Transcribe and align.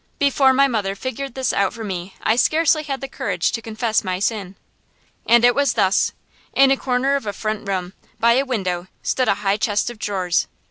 Before 0.17 0.51
my 0.51 0.67
mother 0.67 0.95
figured 0.95 1.35
this 1.35 1.53
out 1.53 1.75
for 1.75 1.83
me 1.83 2.15
I 2.23 2.35
scarcely 2.35 2.81
had 2.81 3.01
the 3.01 3.07
courage 3.07 3.51
to 3.51 3.61
confess 3.61 4.03
my 4.03 4.17
sin. 4.17 4.55
And 5.27 5.45
it 5.45 5.53
was 5.53 5.73
thus: 5.73 6.11
In 6.53 6.71
a 6.71 6.75
corner 6.75 7.15
of 7.15 7.27
a 7.27 7.33
front 7.33 7.67
room, 7.67 7.93
by 8.19 8.33
a 8.33 8.43
window, 8.43 8.87
stood 9.03 9.27
a 9.27 9.35
high 9.45 9.57
chest 9.57 9.91
of 9.91 9.99
drawers. 9.99 10.47